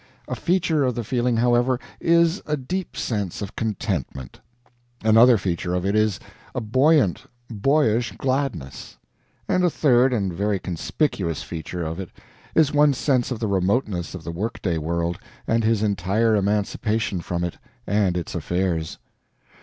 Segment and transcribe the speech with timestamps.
[0.27, 4.39] A feature of the feeling, however, is a deep sense of contentment;
[5.03, 6.19] another feature of it is
[6.55, 8.97] a buoyant, boyish gladness;
[9.47, 12.09] and a third and very conspicuous feature of it
[12.55, 17.21] is one's sense of the remoteness of the work day world and his entire emancipation
[17.21, 18.97] from it and its affairs.